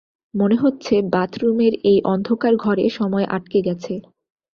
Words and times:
মনে 0.33 0.55
হচ্ছে 0.55 0.93
বাথরুমের 1.13 1.73
এই 1.83 1.99
অন্ধকার 2.05 2.53
ঘরে 2.57 2.85
সময় 2.89 3.25
আটকে 3.35 3.59
গেছে। 3.67 3.93